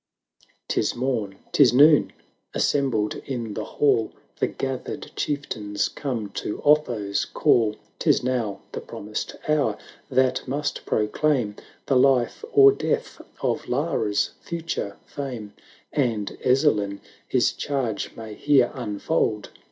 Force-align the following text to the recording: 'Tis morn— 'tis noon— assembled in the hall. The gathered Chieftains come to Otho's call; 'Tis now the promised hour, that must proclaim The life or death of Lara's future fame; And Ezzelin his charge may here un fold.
'Tis 0.67 0.95
morn— 0.95 1.35
'tis 1.51 1.71
noon— 1.73 2.11
assembled 2.55 3.21
in 3.27 3.53
the 3.53 3.63
hall. 3.77 4.11
The 4.39 4.47
gathered 4.47 5.11
Chieftains 5.15 5.89
come 5.89 6.29
to 6.41 6.59
Otho's 6.63 7.23
call; 7.23 7.75
'Tis 7.99 8.23
now 8.23 8.61
the 8.71 8.81
promised 8.81 9.35
hour, 9.47 9.77
that 10.09 10.47
must 10.47 10.87
proclaim 10.87 11.55
The 11.85 11.97
life 11.97 12.43
or 12.51 12.71
death 12.71 13.21
of 13.43 13.69
Lara's 13.69 14.31
future 14.39 14.97
fame; 15.05 15.53
And 15.93 16.35
Ezzelin 16.43 16.99
his 17.27 17.51
charge 17.53 18.15
may 18.15 18.33
here 18.33 18.71
un 18.73 18.97
fold. 18.97 19.51